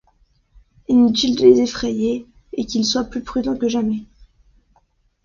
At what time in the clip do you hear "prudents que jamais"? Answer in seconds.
3.23-4.01